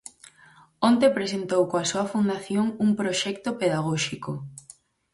Onte 0.89 1.15
presentou 1.17 1.61
coa 1.69 1.87
súa 1.91 2.09
fundación 2.13 2.65
un 2.85 2.89
proxecto 2.99 3.49
pedagóxico. 3.61 4.31